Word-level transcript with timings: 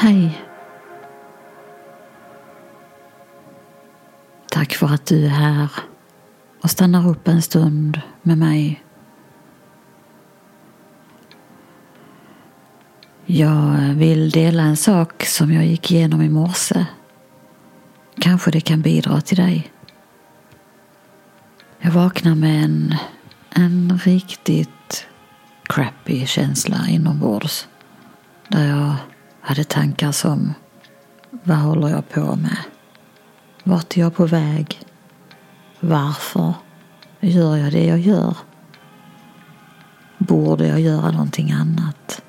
Hej. 0.00 0.44
Tack 4.50 4.74
för 4.74 4.86
att 4.86 5.06
du 5.06 5.24
är 5.24 5.28
här 5.28 5.68
och 6.62 6.70
stannar 6.70 7.08
upp 7.08 7.28
en 7.28 7.42
stund 7.42 8.00
med 8.22 8.38
mig. 8.38 8.84
Jag 13.26 13.94
vill 13.94 14.30
dela 14.30 14.62
en 14.62 14.76
sak 14.76 15.24
som 15.24 15.52
jag 15.52 15.66
gick 15.66 15.90
igenom 15.90 16.22
i 16.22 16.28
morse. 16.28 16.86
Kanske 18.20 18.50
det 18.50 18.60
kan 18.60 18.82
bidra 18.82 19.20
till 19.20 19.36
dig. 19.36 19.72
Jag 21.78 21.90
vaknar 21.90 22.34
med 22.34 22.64
en, 22.64 22.94
en 23.50 24.00
riktigt 24.04 25.06
crappy 25.62 26.26
känsla 26.26 26.76
inombords. 26.88 27.68
Där 28.48 28.68
jag 28.68 28.94
hade 29.48 29.64
tankar 29.64 30.12
som 30.12 30.54
Vad 31.30 31.56
håller 31.56 31.88
jag 31.88 32.08
på 32.08 32.36
med? 32.36 32.58
Vart 33.64 33.96
är 33.96 34.00
jag 34.00 34.14
på 34.14 34.26
väg? 34.26 34.80
Varför 35.80 36.54
gör 37.20 37.56
jag 37.56 37.72
det 37.72 37.84
jag 37.84 37.98
gör? 37.98 38.36
Borde 40.18 40.66
jag 40.66 40.80
göra 40.80 41.10
någonting 41.10 41.52
annat? 41.52 42.22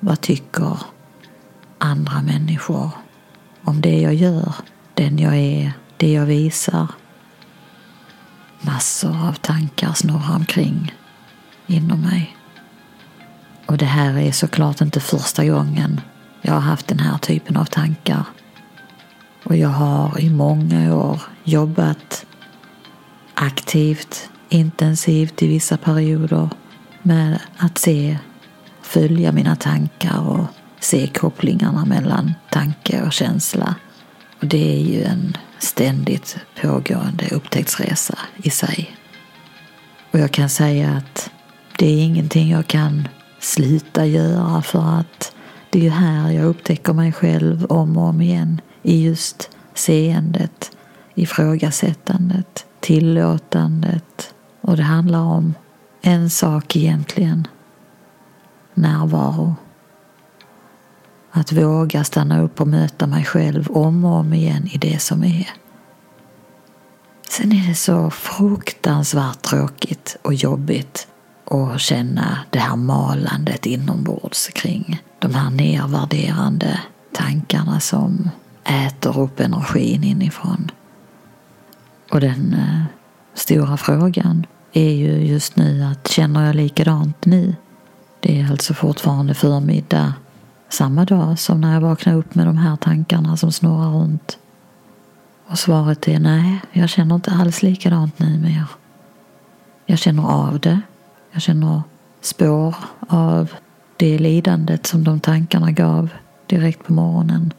Vad 0.00 0.20
tycker 0.20 0.78
andra 1.78 2.22
människor 2.22 2.90
om 3.64 3.80
det 3.80 4.00
jag 4.00 4.14
gör, 4.14 4.54
den 4.94 5.18
jag 5.18 5.36
är, 5.36 5.72
det 5.96 6.12
jag 6.12 6.26
visar? 6.26 6.88
Massor 8.60 9.28
av 9.28 9.32
tankar 9.32 9.92
snurrar 9.92 10.36
omkring 10.36 10.94
inom 11.66 12.00
mig. 12.00 12.35
Och 13.76 13.80
det 13.80 13.86
här 13.86 14.18
är 14.18 14.32
såklart 14.32 14.80
inte 14.80 15.00
första 15.00 15.44
gången 15.44 16.00
jag 16.42 16.52
har 16.52 16.60
haft 16.60 16.86
den 16.86 16.98
här 16.98 17.18
typen 17.18 17.56
av 17.56 17.64
tankar. 17.64 18.24
Och 19.44 19.56
jag 19.56 19.68
har 19.68 20.20
i 20.20 20.30
många 20.30 20.94
år 20.94 21.22
jobbat 21.44 22.26
aktivt, 23.34 24.30
intensivt 24.48 25.42
i 25.42 25.48
vissa 25.48 25.76
perioder 25.76 26.48
med 27.02 27.40
att 27.56 27.78
se, 27.78 28.18
följa 28.82 29.32
mina 29.32 29.56
tankar 29.56 30.20
och 30.20 30.46
se 30.80 31.06
kopplingarna 31.06 31.84
mellan 31.84 32.34
tanke 32.50 33.02
och 33.02 33.12
känsla. 33.12 33.74
Och 34.40 34.46
det 34.46 34.76
är 34.76 34.80
ju 34.80 35.02
en 35.02 35.36
ständigt 35.58 36.36
pågående 36.62 37.28
upptäcktsresa 37.30 38.18
i 38.36 38.50
sig. 38.50 38.96
Och 40.10 40.18
jag 40.18 40.30
kan 40.32 40.48
säga 40.48 40.90
att 40.90 41.30
det 41.78 41.86
är 41.86 41.98
ingenting 41.98 42.50
jag 42.50 42.66
kan 42.66 43.08
sluta 43.46 44.06
göra 44.06 44.62
för 44.62 44.98
att 45.00 45.32
det 45.70 45.78
är 45.78 45.82
ju 45.82 45.90
här 45.90 46.30
jag 46.30 46.44
upptäcker 46.44 46.92
mig 46.92 47.12
själv 47.12 47.64
om 47.64 47.96
och 47.96 48.04
om 48.04 48.20
igen 48.20 48.60
i 48.82 49.04
just 49.04 49.50
seendet, 49.74 50.76
ifrågasättandet, 51.14 52.66
tillåtandet 52.80 54.34
och 54.60 54.76
det 54.76 54.82
handlar 54.82 55.20
om 55.20 55.54
en 56.02 56.30
sak 56.30 56.76
egentligen. 56.76 57.48
Närvaro. 58.74 59.54
Att 61.30 61.52
våga 61.52 62.04
stanna 62.04 62.42
upp 62.42 62.60
och 62.60 62.68
möta 62.68 63.06
mig 63.06 63.24
själv 63.24 63.70
om 63.70 64.04
och 64.04 64.12
om 64.12 64.32
igen 64.32 64.68
i 64.72 64.78
det 64.78 65.02
som 65.02 65.24
är. 65.24 65.50
Sen 67.30 67.52
är 67.52 67.68
det 67.68 67.74
så 67.74 68.10
fruktansvärt 68.10 69.42
tråkigt 69.42 70.16
och 70.22 70.34
jobbigt 70.34 71.08
och 71.46 71.80
känna 71.80 72.38
det 72.50 72.58
här 72.58 72.76
malandet 72.76 73.66
inombords 73.66 74.48
kring 74.48 75.02
de 75.18 75.34
här 75.34 75.50
nedvärderande 75.50 76.80
tankarna 77.12 77.80
som 77.80 78.30
äter 78.64 79.20
upp 79.20 79.40
energin 79.40 80.04
inifrån. 80.04 80.70
Och 82.10 82.20
den 82.20 82.54
eh, 82.54 82.82
stora 83.34 83.76
frågan 83.76 84.46
är 84.72 84.90
ju 84.90 85.26
just 85.26 85.56
nu 85.56 85.82
att 85.82 86.08
känner 86.08 86.46
jag 86.46 86.56
likadant 86.56 87.24
nu? 87.24 87.54
Det 88.20 88.40
är 88.40 88.50
alltså 88.50 88.74
fortfarande 88.74 89.34
förmiddag 89.34 90.14
samma 90.68 91.04
dag 91.04 91.38
som 91.38 91.60
när 91.60 91.74
jag 91.74 91.80
vaknar 91.80 92.14
upp 92.14 92.34
med 92.34 92.46
de 92.46 92.56
här 92.56 92.76
tankarna 92.76 93.36
som 93.36 93.52
snurrar 93.52 93.90
runt. 93.90 94.38
Och 95.46 95.58
svaret 95.58 96.08
är 96.08 96.18
nej, 96.18 96.60
jag 96.72 96.88
känner 96.88 97.14
inte 97.14 97.30
alls 97.30 97.62
likadant 97.62 98.18
nu 98.18 98.38
mer. 98.38 98.64
Jag 99.86 99.98
känner 99.98 100.22
av 100.22 100.60
det. 100.60 100.80
Jag 101.36 101.42
känner 101.42 101.82
spår 102.20 102.74
av 103.08 103.50
det 103.96 104.18
lidandet 104.18 104.86
som 104.86 105.04
de 105.04 105.20
tankarna 105.20 105.70
gav 105.70 106.08
direkt 106.46 106.86
på 106.86 106.92
morgonen. 106.92 107.52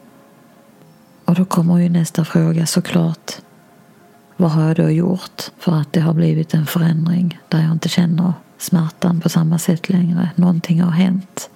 Och 1.25 1.35
då 1.35 1.45
kommer 1.45 1.77
ju 1.77 1.89
nästa 1.89 2.25
fråga 2.25 2.65
såklart. 2.65 3.31
Vad 4.37 4.51
har 4.51 4.67
jag 4.67 4.75
då 4.75 4.89
gjort 4.89 5.41
för 5.57 5.71
att 5.75 5.93
det 5.93 5.99
har 5.99 6.13
blivit 6.13 6.53
en 6.53 6.65
förändring 6.65 7.39
där 7.47 7.61
jag 7.61 7.71
inte 7.71 7.89
känner 7.89 8.33
smärtan 8.57 9.21
på 9.21 9.29
samma 9.29 9.59
sätt 9.59 9.89
längre? 9.89 10.29
Någonting 10.35 10.81
har 10.81 10.91
hänt. 10.91 11.49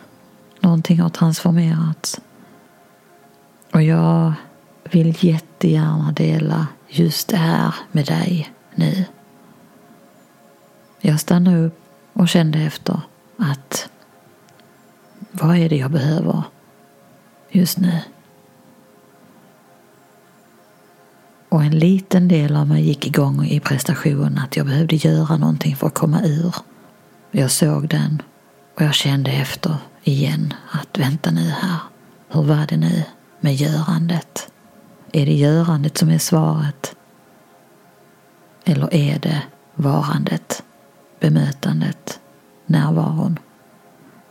Någonting 0.59 0.99
har 0.99 1.09
transformerats. 1.09 2.19
Och 3.73 3.83
jag 3.83 4.33
vill 4.83 5.17
jättegärna 5.19 6.11
dela 6.11 6.67
just 6.87 7.27
det 7.27 7.37
här 7.37 7.75
med 7.91 8.05
dig 8.05 8.53
nu. 8.75 9.05
Jag 10.99 11.19
stannar 11.19 11.57
upp 11.57 11.80
och 12.13 12.29
kände 12.29 12.59
efter 12.59 13.01
att 13.37 13.89
vad 15.31 15.57
är 15.57 15.69
det 15.69 15.77
jag 15.77 15.91
behöver 15.91 16.43
just 17.49 17.77
nu? 17.77 17.99
Och 21.49 21.63
en 21.63 21.79
liten 21.79 22.27
del 22.27 22.55
av 22.55 22.67
mig 22.67 22.83
gick 22.87 23.07
igång 23.07 23.45
i 23.45 23.59
prestation 23.59 24.37
att 24.37 24.57
jag 24.57 24.65
behövde 24.65 24.95
göra 24.95 25.37
någonting 25.37 25.75
för 25.75 25.87
att 25.87 25.93
komma 25.93 26.21
ur. 26.23 26.55
Jag 27.31 27.51
såg 27.51 27.87
den 27.87 28.21
och 28.75 28.81
jag 28.81 28.93
kände 28.93 29.31
efter 29.31 29.75
igen 30.03 30.53
att 30.71 30.99
vänta 30.99 31.31
nu 31.31 31.49
här. 31.49 31.79
Hur 32.29 32.43
var 32.43 32.67
det 32.67 32.77
nu 32.77 33.03
med 33.39 33.55
görandet? 33.55 34.51
Är 35.11 35.25
det 35.25 35.33
görandet 35.33 35.97
som 35.97 36.09
är 36.09 36.17
svaret? 36.17 36.95
Eller 38.63 38.93
är 38.93 39.19
det 39.19 39.41
varandet, 39.75 40.63
bemötandet, 41.21 42.19
närvaron? 42.65 43.39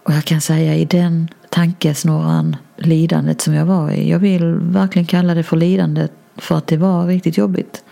Och 0.04 0.12
jag 0.12 0.24
kan 0.24 0.40
säga 0.40 0.74
i 0.74 0.84
den 0.84 1.28
tankesnurran, 1.50 2.56
lidandet 2.76 3.40
som 3.40 3.54
jag 3.54 3.66
var 3.66 3.90
i. 3.90 4.10
Jag 4.10 4.18
vill 4.18 4.54
verkligen 4.54 5.06
kalla 5.06 5.34
det 5.34 5.42
för 5.42 5.56
lidandet 5.56 6.12
för 6.36 6.58
att 6.58 6.66
det 6.66 6.76
var 6.76 7.06
riktigt 7.06 7.38
jobbigt. 7.38 7.84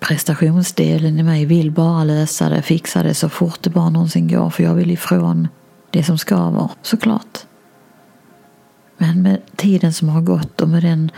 Prestationsdelen 0.00 1.18
i 1.18 1.22
mig 1.22 1.46
vill 1.46 1.70
bara 1.70 2.04
lösa 2.04 2.48
det, 2.48 2.62
fixa 2.62 3.02
det 3.02 3.14
så 3.14 3.28
fort 3.28 3.62
det 3.62 3.70
bara 3.70 3.90
någonsin 3.90 4.28
går 4.28 4.50
för 4.50 4.62
jag 4.62 4.74
vill 4.74 4.90
ifrån 4.90 5.48
det 5.90 6.04
som 6.04 6.18
skaver, 6.18 6.70
såklart. 6.82 7.38
Men 8.98 9.22
med 9.22 9.40
tiden 9.56 9.92
som 9.92 10.08
har 10.08 10.20
gått 10.20 10.60
och 10.60 10.68
med 10.68 10.82
den 10.82 11.10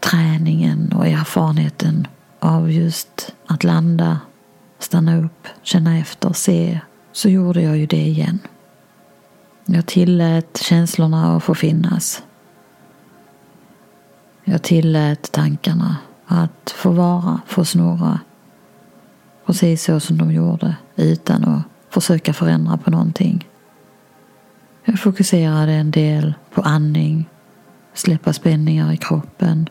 träningen 0.00 0.92
och 0.92 1.06
erfarenheten 1.06 2.06
av 2.40 2.72
just 2.72 3.34
att 3.46 3.64
landa, 3.64 4.20
stanna 4.78 5.16
upp, 5.16 5.48
känna 5.62 5.98
efter, 5.98 6.32
se, 6.32 6.80
så 7.12 7.28
gjorde 7.28 7.62
jag 7.62 7.76
ju 7.78 7.86
det 7.86 8.06
igen. 8.06 8.38
Jag 9.64 9.86
tillät 9.86 10.58
känslorna 10.62 11.36
att 11.36 11.42
få 11.42 11.54
finnas. 11.54 12.22
Jag 14.44 14.62
tillät 14.62 15.32
tankarna 15.32 15.96
att 16.26 16.74
få 16.76 16.90
vara, 16.90 17.40
få 17.46 17.64
snurra. 17.64 18.20
Precis 19.46 19.84
så 19.84 20.00
som 20.00 20.18
de 20.18 20.32
gjorde, 20.32 20.76
utan 20.96 21.44
att 21.44 21.62
försöka 21.90 22.32
förändra 22.32 22.76
på 22.76 22.90
någonting. 22.90 23.48
Jag 24.84 25.00
fokuserade 25.00 25.72
en 25.72 25.90
del 25.90 26.34
på 26.54 26.62
andning, 26.62 27.28
släppa 27.94 28.32
spänningar 28.32 28.92
i 28.92 28.96
kroppen 28.96 29.68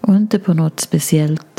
och 0.00 0.14
inte 0.14 0.38
på 0.38 0.54
något 0.54 0.80
speciellt 0.80 1.49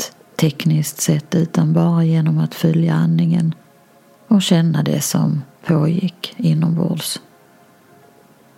tekniskt 0.42 1.00
sätt 1.00 1.34
utan 1.34 1.72
bara 1.72 2.04
genom 2.04 2.38
att 2.38 2.54
följa 2.54 2.94
andningen 2.94 3.54
och 4.28 4.42
känna 4.42 4.82
det 4.82 5.00
som 5.00 5.42
pågick 5.66 6.34
inombords. 6.36 7.20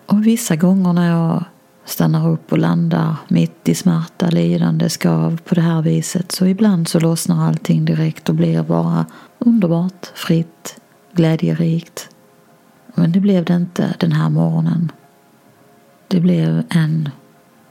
Och 0.07 0.27
vissa 0.27 0.57
gånger 0.57 0.93
när 0.93 1.09
jag 1.09 1.45
stannar 1.85 2.29
upp 2.29 2.53
och 2.53 2.59
landar 2.59 3.17
mitt 3.29 3.69
i 3.69 3.75
smärta, 3.75 4.31
lidande, 4.31 4.89
skav 4.89 5.41
på 5.45 5.55
det 5.55 5.61
här 5.61 5.83
viset 5.83 6.33
så 6.33 6.47
ibland 6.47 6.89
så 6.89 7.01
lossnar 7.01 7.49
allting 7.49 7.85
direkt 7.85 8.29
och 8.29 8.35
blir 8.35 8.63
bara 8.63 9.07
underbart, 9.39 10.07
fritt, 10.15 10.81
glädjerikt. 11.13 12.09
Men 12.95 13.13
det 13.13 13.21
blev 13.21 13.45
det 13.45 13.55
inte 13.55 13.95
den 13.99 14.13
här 14.13 14.31
morgonen. 14.31 14.93
Det 16.09 16.21
blev 16.21 16.63
en 16.69 17.09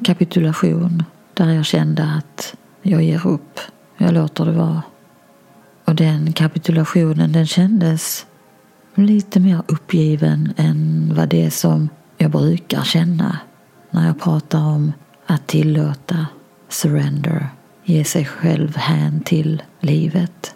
kapitulation 0.04 1.04
där 1.33 1.50
jag 1.50 1.66
kände 1.66 2.04
att 2.04 2.56
jag 2.81 3.04
ger 3.04 3.27
upp, 3.27 3.59
jag 3.98 4.13
låter 4.13 4.45
det 4.45 4.51
vara. 4.51 4.81
Och 5.86 5.95
den 5.95 6.34
kapitulationen 6.34 7.31
den 7.31 7.48
kändes 7.48 8.25
lite 8.95 9.40
mer 9.40 9.62
uppgiven 9.68 10.54
än 10.57 11.12
vad 11.16 11.30
det 11.30 11.45
är 11.45 11.50
som 11.50 11.90
jag 12.18 12.31
brukar 12.31 12.84
känna 12.84 13.38
när 13.92 14.07
jag 14.07 14.19
pratar 14.19 14.60
om 14.60 14.94
att 15.25 15.48
tillåta 15.48 16.28
surrender, 16.69 17.48
ge 17.84 18.04
sig 18.04 18.25
själv 18.25 18.78
hän 18.78 19.22
till 19.22 19.62
livet. 19.80 20.56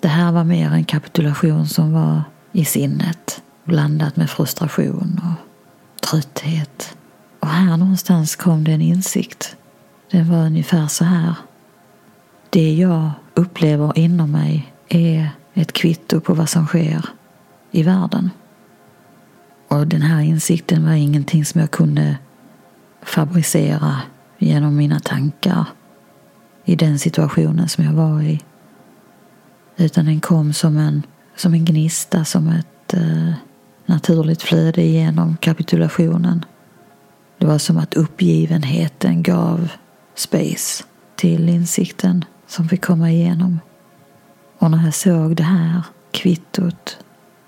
Det 0.00 0.08
här 0.08 0.32
var 0.32 0.44
mer 0.44 0.70
en 0.70 0.84
kapitulation 0.84 1.66
som 1.66 1.92
var 1.92 2.22
i 2.52 2.64
sinnet 2.64 3.42
blandat 3.64 4.16
med 4.16 4.30
frustration 4.30 5.20
och 5.24 5.46
trötthet. 6.08 6.96
Och 7.40 7.48
här 7.48 7.76
någonstans 7.76 8.36
kom 8.36 8.64
det 8.64 8.72
en 8.72 8.82
insikt. 8.82 9.56
Den 10.10 10.30
var 10.30 10.46
ungefär 10.46 10.86
så 10.86 11.04
här. 11.04 11.34
Det 12.50 12.74
jag 12.74 13.10
upplever 13.34 13.98
inom 13.98 14.30
mig 14.30 14.72
är 14.88 15.30
ett 15.54 15.72
kvitto 15.72 16.20
på 16.20 16.34
vad 16.34 16.48
som 16.48 16.66
sker 16.66 17.04
i 17.70 17.82
världen. 17.82 18.30
Och 19.68 19.86
den 19.86 20.02
här 20.02 20.20
insikten 20.20 20.84
var 20.84 20.92
ingenting 20.92 21.44
som 21.44 21.60
jag 21.60 21.70
kunde 21.70 22.18
fabricera 23.02 24.00
genom 24.38 24.76
mina 24.76 25.00
tankar 25.00 25.64
i 26.64 26.76
den 26.76 26.98
situationen 26.98 27.68
som 27.68 27.84
jag 27.84 27.92
var 27.92 28.22
i. 28.22 28.40
Utan 29.76 30.04
den 30.04 30.20
kom 30.20 30.52
som 30.52 30.76
en, 30.76 31.02
som 31.36 31.54
en 31.54 31.64
gnista, 31.64 32.24
som 32.24 32.48
ett 32.48 32.94
eh, 32.94 33.32
naturligt 33.86 34.42
flöde 34.42 34.82
genom 34.82 35.36
kapitulationen. 35.36 36.44
Det 37.38 37.46
var 37.46 37.58
som 37.58 37.78
att 37.78 37.94
uppgivenheten 37.94 39.22
gav 39.22 39.68
space 40.14 40.84
till 41.16 41.48
insikten 41.48 42.24
som 42.46 42.68
fick 42.68 42.84
komma 42.84 43.10
igenom. 43.10 43.60
Och 44.58 44.70
när 44.70 44.84
jag 44.84 44.94
såg 44.94 45.36
det 45.36 45.42
här 45.42 45.82
kvittot 46.10 46.98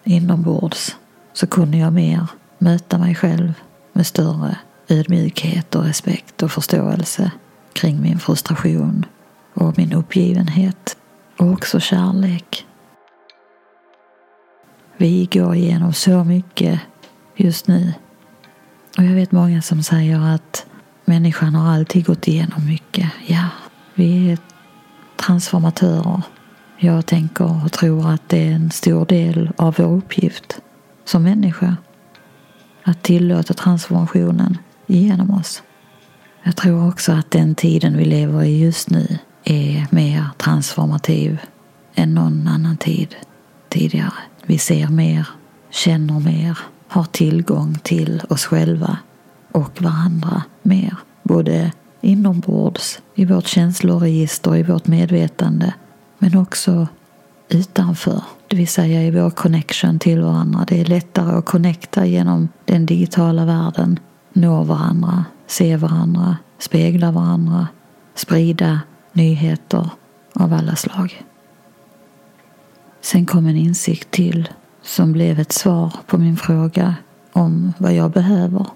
inombords 0.05 0.97
så 1.33 1.47
kunde 1.47 1.79
jag 1.79 1.93
mer 1.93 2.27
möta 2.59 2.99
mig 2.99 3.15
själv 3.15 3.55
med 3.93 4.07
större 4.07 4.59
ödmjukhet 4.89 5.75
och 5.75 5.85
respekt 5.85 6.43
och 6.43 6.53
förståelse 6.53 7.31
kring 7.73 8.03
min 8.03 8.19
frustration 8.19 9.05
och 9.55 9.79
min 9.79 9.93
uppgivenhet 9.93 10.97
och 11.37 11.53
också 11.53 11.81
kärlek. 11.81 12.67
Vi 14.97 15.29
går 15.33 15.55
igenom 15.55 15.93
så 15.93 16.25
mycket 16.25 16.81
just 17.37 17.69
nu. 17.69 17.93
Och 18.99 19.05
jag 19.05 19.13
vet 19.13 19.33
många 19.33 19.63
som 19.63 19.83
säger 19.83 20.35
att 20.35 20.67
människan 21.05 21.55
har 21.55 21.75
alltid 21.75 22.07
gått 22.07 22.29
igenom 22.29 22.67
mycket. 22.67 23.11
Ja, 23.27 23.45
vi 23.95 24.33
är 24.33 24.39
transformatörer. 25.29 26.23
Jag 26.77 27.07
tänker 27.07 27.65
och 27.65 27.73
tror 27.73 28.11
att 28.11 28.29
det 28.29 28.49
är 28.49 28.53
en 28.53 28.71
stor 28.71 29.07
del 29.07 29.51
av 29.57 29.75
vår 29.79 29.97
uppgift 29.97 30.61
som 31.05 31.23
människa. 31.23 31.77
Att 32.83 33.03
tillåta 33.03 33.55
transformationen 33.55 34.59
genom 34.87 35.31
oss. 35.31 35.63
Jag 36.43 36.57
tror 36.57 36.89
också 36.89 37.13
att 37.13 37.31
den 37.31 37.55
tiden 37.55 37.97
vi 37.97 38.05
lever 38.05 38.43
i 38.43 38.59
just 38.59 38.91
nu 38.91 39.19
är 39.45 39.87
mer 39.91 40.25
transformativ 40.37 41.39
än 41.95 42.15
någon 42.15 42.49
annan 42.49 42.77
tid 42.77 43.15
tidigare. 43.69 44.13
Vi 44.47 44.59
ser 44.59 44.89
mer, 44.89 45.29
känner 45.71 46.21
mer, 46.21 46.59
har 46.89 47.05
tillgång 47.05 47.79
till 47.83 48.23
oss 48.29 48.45
själva 48.45 48.99
och 49.53 49.83
varandra 49.83 50.43
mer. 50.63 50.97
Både 51.23 51.73
inombords, 52.09 53.01
i 53.15 53.25
vårt 53.25 53.47
känsloregister, 53.47 54.57
i 54.57 54.63
vårt 54.63 54.87
medvetande, 54.87 55.75
men 56.19 56.37
också 56.37 56.89
utanför, 57.49 58.23
det 58.49 58.57
vill 58.57 58.69
säga 58.69 59.03
i 59.03 59.11
vår 59.11 59.31
connection 59.31 59.99
till 59.99 60.23
varandra. 60.23 60.65
Det 60.69 60.81
är 60.81 60.85
lättare 60.85 61.39
att 61.39 61.45
connecta 61.45 62.07
genom 62.07 62.49
den 62.65 62.87
digitala 62.87 63.45
världen, 63.45 63.99
nå 64.33 64.63
varandra, 64.63 65.25
se 65.47 65.77
varandra, 65.77 66.37
spegla 66.59 67.11
varandra, 67.11 67.69
sprida 68.15 68.81
nyheter 69.13 69.91
av 70.33 70.53
alla 70.53 70.77
slag. 70.77 71.23
Sen 73.01 73.27
kom 73.27 73.47
en 73.47 73.57
insikt 73.57 74.11
till 74.11 74.49
som 74.83 75.13
blev 75.13 75.41
ett 75.41 75.53
svar 75.53 75.93
på 76.07 76.19
min 76.19 76.37
fråga 76.37 76.95
om 77.33 77.73
vad 77.79 77.95
jag 77.95 78.11
behöver. 78.11 78.67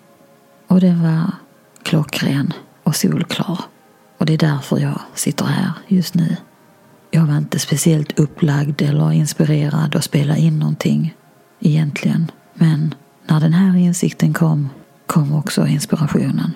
Och 0.67 0.81
den 0.81 1.02
var 1.02 1.31
klockren 1.82 2.52
och 2.82 2.96
solklar. 2.96 3.58
Och 4.19 4.26
det 4.26 4.34
är 4.34 4.38
därför 4.38 4.79
jag 4.79 5.00
sitter 5.14 5.44
här 5.44 5.73
just 5.88 6.14
nu. 6.14 6.37
Jag 7.11 7.23
var 7.23 7.37
inte 7.37 7.58
speciellt 7.58 8.19
upplagd 8.19 8.82
eller 8.82 9.12
inspirerad 9.12 9.96
att 9.96 10.05
spela 10.05 10.37
in 10.37 10.58
någonting 10.58 11.14
egentligen. 11.61 12.31
Men 12.55 12.94
när 13.26 13.40
den 13.40 13.52
här 13.52 13.76
insikten 13.76 14.32
kom, 14.32 14.69
kom 15.06 15.34
också 15.34 15.67
inspirationen. 15.67 16.50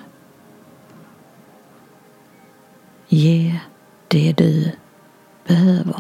Ge 3.09 3.61
det 4.09 4.33
du 4.33 4.73
behöver. 5.47 5.97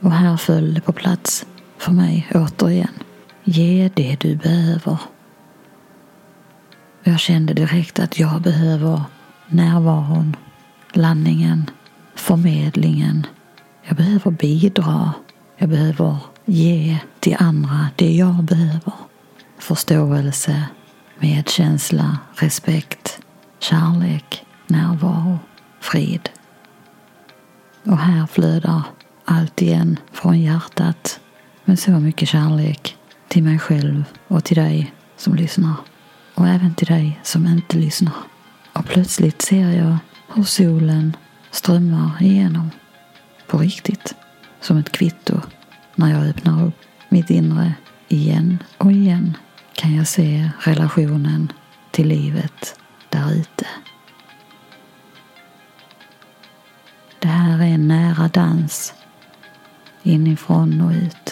Och 0.00 0.12
här 0.12 0.36
föll 0.36 0.74
det 0.74 0.80
på 0.80 0.92
plats 0.92 1.46
för 1.78 1.92
mig 1.92 2.28
återigen. 2.34 3.02
Ge 3.44 3.90
det 3.94 4.16
du 4.20 4.36
behöver. 4.36 4.98
Jag 7.08 7.20
kände 7.20 7.54
direkt 7.54 7.98
att 7.98 8.18
jag 8.18 8.42
behöver 8.42 9.02
närvaron, 9.48 10.36
landningen, 10.92 11.70
förmedlingen. 12.14 13.26
Jag 13.82 13.96
behöver 13.96 14.30
bidra. 14.30 15.12
Jag 15.56 15.68
behöver 15.68 16.16
ge 16.44 16.98
till 17.20 17.36
andra 17.38 17.88
det 17.96 18.12
jag 18.12 18.44
behöver. 18.44 18.92
Förståelse, 19.58 20.62
medkänsla, 21.18 22.18
respekt, 22.34 23.20
kärlek, 23.58 24.44
närvaro, 24.66 25.38
frid. 25.80 26.28
Och 27.84 27.98
här 27.98 28.26
flödar 28.26 28.82
allt 29.24 29.62
igen 29.62 29.98
från 30.12 30.40
hjärtat 30.40 31.20
med 31.64 31.78
så 31.78 31.90
mycket 31.90 32.28
kärlek 32.28 32.96
till 33.28 33.42
mig 33.42 33.58
själv 33.58 34.04
och 34.28 34.44
till 34.44 34.56
dig 34.56 34.94
som 35.16 35.34
lyssnar. 35.34 35.74
Och 36.36 36.48
även 36.48 36.74
till 36.74 36.86
dig 36.86 37.20
som 37.22 37.46
inte 37.46 37.76
lyssnar. 37.76 38.14
Och 38.72 38.84
plötsligt 38.84 39.42
ser 39.42 39.70
jag 39.70 39.96
hur 40.34 40.42
solen 40.42 41.16
strömmar 41.50 42.10
igenom. 42.20 42.70
På 43.46 43.58
riktigt. 43.58 44.14
Som 44.60 44.76
ett 44.78 44.92
kvitto. 44.92 45.40
När 45.94 46.10
jag 46.12 46.28
öppnar 46.28 46.66
upp 46.66 46.74
mitt 47.08 47.30
inre 47.30 47.74
igen 48.08 48.58
och 48.78 48.92
igen 48.92 49.36
kan 49.74 49.96
jag 49.96 50.06
se 50.06 50.50
relationen 50.58 51.52
till 51.90 52.08
livet 52.08 52.80
där 53.08 53.32
ute. 53.32 53.66
Det 57.18 57.28
här 57.28 57.58
är 57.58 57.66
en 57.66 57.88
nära 57.88 58.28
dans 58.28 58.94
inifrån 60.02 60.80
och 60.80 60.92
ut. 60.92 61.25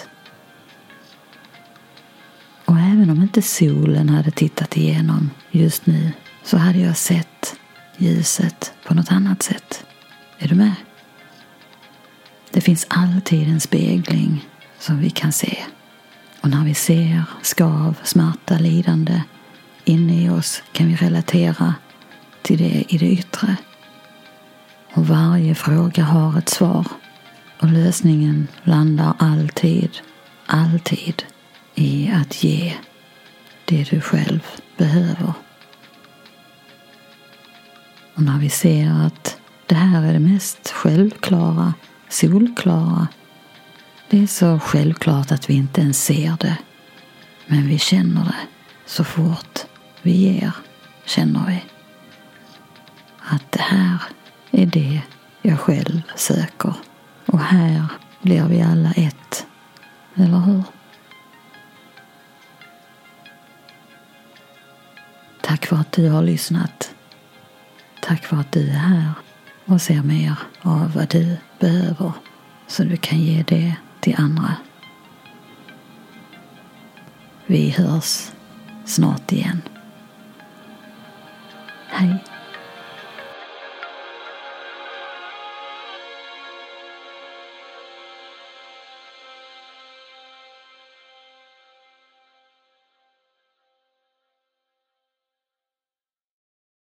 Och 2.74 2.80
även 2.80 3.10
om 3.10 3.22
inte 3.22 3.42
solen 3.42 4.08
hade 4.08 4.30
tittat 4.30 4.76
igenom 4.76 5.30
just 5.50 5.86
nu 5.86 6.12
så 6.44 6.56
hade 6.56 6.78
jag 6.78 6.96
sett 6.96 7.56
ljuset 7.96 8.72
på 8.84 8.94
något 8.94 9.12
annat 9.12 9.42
sätt. 9.42 9.84
Är 10.38 10.48
du 10.48 10.54
med? 10.54 10.74
Det 12.50 12.60
finns 12.60 12.86
alltid 12.90 13.48
en 13.48 13.60
spegling 13.60 14.48
som 14.78 14.98
vi 14.98 15.10
kan 15.10 15.32
se. 15.32 15.58
Och 16.40 16.50
när 16.50 16.64
vi 16.64 16.74
ser 16.74 17.22
skav, 17.42 17.94
smärta, 18.04 18.58
lidande 18.58 19.22
inne 19.84 20.24
i 20.24 20.28
oss 20.30 20.62
kan 20.72 20.88
vi 20.88 20.96
relatera 20.96 21.74
till 22.42 22.58
det 22.58 22.84
i 22.88 22.98
det 22.98 23.10
yttre. 23.10 23.56
Och 24.94 25.06
varje 25.06 25.54
fråga 25.54 26.04
har 26.04 26.38
ett 26.38 26.48
svar. 26.48 26.86
Och 27.60 27.68
lösningen 27.68 28.48
landar 28.64 29.14
alltid, 29.18 29.90
alltid 30.46 31.24
i 31.74 32.10
att 32.10 32.44
ge 32.44 32.74
det 33.64 33.90
du 33.90 34.00
själv 34.00 34.40
behöver. 34.76 35.32
Och 38.14 38.22
när 38.22 38.38
vi 38.38 38.50
ser 38.50 39.06
att 39.06 39.38
det 39.66 39.74
här 39.74 40.02
är 40.02 40.12
det 40.12 40.18
mest 40.18 40.70
självklara, 40.70 41.74
solklara. 42.08 43.08
Det 44.10 44.22
är 44.22 44.26
så 44.26 44.58
självklart 44.58 45.32
att 45.32 45.50
vi 45.50 45.54
inte 45.54 45.80
ens 45.80 46.04
ser 46.04 46.36
det. 46.40 46.58
Men 47.46 47.68
vi 47.68 47.78
känner 47.78 48.24
det 48.24 48.48
så 48.86 49.04
fort 49.04 49.58
vi 50.02 50.12
ger, 50.12 50.52
känner 51.04 51.46
vi. 51.46 51.64
Att 53.18 53.52
det 53.52 53.62
här 53.62 53.98
är 54.50 54.66
det 54.66 55.00
jag 55.42 55.60
själv 55.60 56.02
söker. 56.16 56.74
Och 57.26 57.40
här 57.40 57.86
blir 58.22 58.44
vi 58.44 58.62
alla 58.62 58.92
ett. 58.92 59.46
Eller 60.14 60.38
hur? 60.38 60.62
Tack 65.64 65.68
för 65.68 65.76
att 65.76 65.92
du 65.92 66.10
har 66.10 66.22
lyssnat. 66.22 66.94
Tack 68.00 68.24
för 68.24 68.36
att 68.36 68.52
du 68.52 68.68
är 68.70 68.74
här 68.74 69.10
och 69.64 69.80
ser 69.80 70.02
mer 70.02 70.38
av 70.62 70.92
vad 70.94 71.08
du 71.08 71.36
behöver 71.58 72.12
så 72.66 72.82
du 72.84 72.96
kan 72.96 73.18
ge 73.18 73.44
det 73.48 73.76
till 74.00 74.14
andra. 74.18 74.56
Vi 77.46 77.70
hörs 77.70 78.32
snart 78.84 79.32
igen. 79.32 79.62
Hej. 81.88 82.33